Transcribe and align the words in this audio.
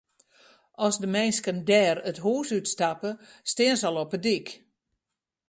As 0.85 0.95
de 1.01 1.07
minsken 1.15 1.57
dêr 1.69 1.97
it 2.09 2.17
hûs 2.23 2.49
út 2.57 2.65
stappe, 2.73 3.11
stean 3.51 3.77
se 3.79 3.85
al 3.87 3.99
op 4.03 4.09
de 4.13 4.19
dyk. 4.25 4.47